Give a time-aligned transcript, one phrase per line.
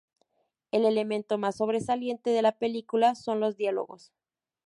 [0.71, 4.11] El elemento más sobresaliente de la película son los diálogos.